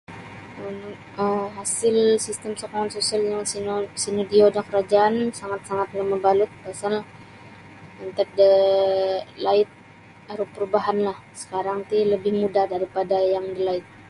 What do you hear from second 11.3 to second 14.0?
sakarang ti labih mudah daripada yang dalaid.